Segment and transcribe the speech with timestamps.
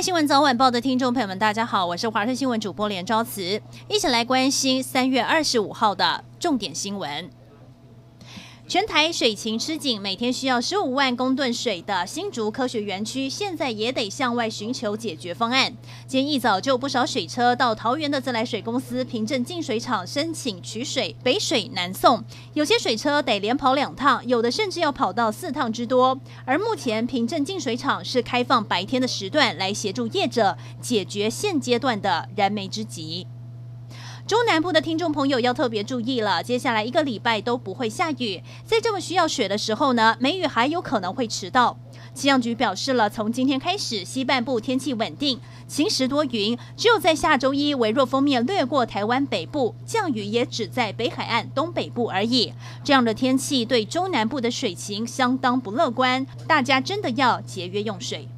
[0.00, 7.30] 新闻早晚报的听众朋友们，大家好，我是华盛新闻主播连昭慈，一起来关心三月二十五号的重点新闻。
[8.68, 15.72] 全台水情吃紧，每天需要十五万公吨水的新竹科学园区，现在也得向外寻求解决方案。
[16.08, 26.18] 今天一早就有不少水车到桃园的自来水公司平镇净水厂申请取水，北水南送，有些水车得连跑两趟，有的甚至要跑到四趟之多。
[26.44, 33.28] 而目前平镇净水厂是开放白天的时段来协助业者解决现阶段的燃眉之急。
[34.26, 41.78] 中南部的听众朋友要特别注意了，接下来一个礼拜都不会下雨，在这么需要水的时候呢，梅雨还有可能会迟到。
[42.12, 52.52] 气象局表示了，从今天开始，西半部天气稳定，晴时多云，只有在下周一微弱锋面掠过台湾北部，降雨也只在北海岸东北部而已。
[52.82, 58.28] 这样的天气对中南部的水情相当不乐观，大家真的要节约用水。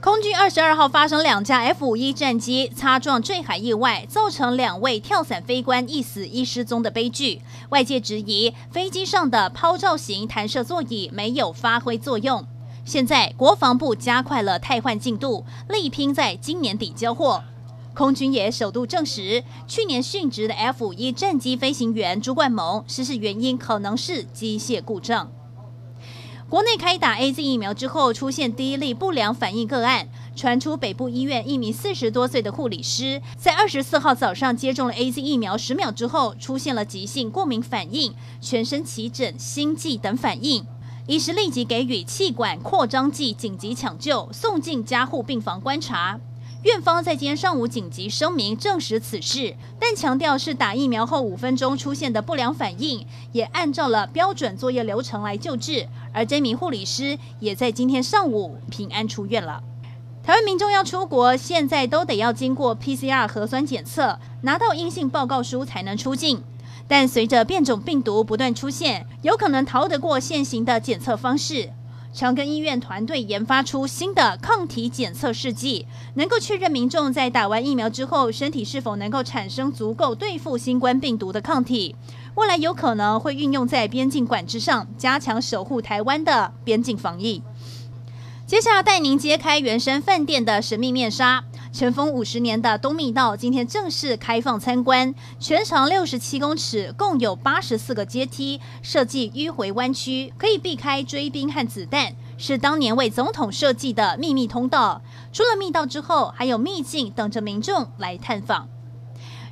[0.00, 7.40] 空军二十二号发生两架 F 五一战机擦撞坠海意外，造成两位跳伞飞官一死一失踪的悲剧。
[7.70, 12.46] 外界质疑飞机上的抛照型弹射座椅没有发挥作用。
[12.84, 17.42] 现在国防部加快了汰换进度，力拼在今年底交货。
[17.94, 25.32] 空军也首度证实，去年殉职的 F 五一战机飞行员朱冠蒙失事原因可能是机械故障。
[26.48, 40.64] 国内开打 AZ 疫苗之后，出现第一例不良反应个案，传出北部医院一名四十多岁的护理师，在二十四号早上接种了 AZ 疫苗十秒之后，出现了急性过敏反应、全身起疹、心悸等反应，
[41.08, 46.20] 医师立即给予气管扩张剂紧急抢救，送进加护病房观察。
[46.66, 55.86] 院方在今天上午紧急声明证实此事，但强调是打疫苗后五分钟出现的不良反应，也按照了标准作业流程来救治。
[56.12, 59.62] 而这名护理师也在今天上午平安出院了。
[60.24, 66.42] 台湾民众要出国，现在都得要经过 PCR 核酸检测，拿到阴性报告书才能出境。
[66.88, 71.70] 但随着变种病毒不断出现，有可能逃得过现行的检测方式。
[72.16, 75.84] 长庚医院团队研发出新的抗体检测试剂，
[76.14, 81.94] 能够确认民众在打完疫苗之后，身体是否能够产生足够对付新冠病毒的抗体。
[82.34, 87.42] 未来有可能会运用在边境管制上，加强守护台湾的边境防疫。
[88.46, 91.44] 接下来带您揭开原生饭店的神秘面纱。
[91.76, 105.02] 尘封五十年的东密道今天正式开放参观，全长六十七公尺，共有八十四个阶梯，设计迂回弯曲，可以避开追兵和子弹，是当年为总统设计的秘密通道。
[105.34, 108.66] 出了密道之后，还有秘境等着民众来探访。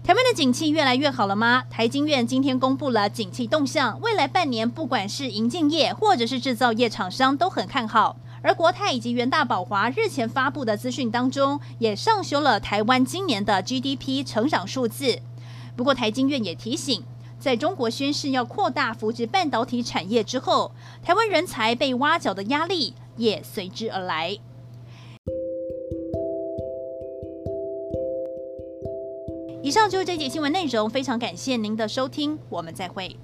[0.03, 1.65] 台湾的景气越来越好了吗？
[1.69, 8.17] 台经院今天公布了景气动向，未来半年不管是银建业或者是制造业厂商都很看好。
[8.45, 15.19] 而国泰以及元大宝华日前发布的资讯当中，也上修了台湾今年的 GDP 成长数字。
[15.75, 17.03] 不过，台经院也提醒，
[17.41, 20.73] 在中国宣示要扩大扶植半导体产业之后，
[21.03, 24.37] 台湾人才被挖角的压力也随之而来。
[29.63, 33.17] 以上就是这节新闻内容，非常感谢您的收听，我们再会。